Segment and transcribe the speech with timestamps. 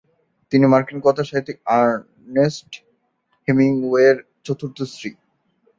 [0.51, 2.71] তিনি মার্কিন কথাসাহিত্যিক আর্নেস্ট
[3.47, 5.09] হেমিংওয়ের চতুর্থ স্ত্রী।